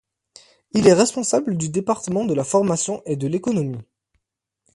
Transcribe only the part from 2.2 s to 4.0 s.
de la formation et de l'économie.